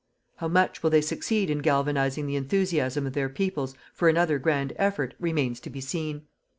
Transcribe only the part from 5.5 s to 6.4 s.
to be seen.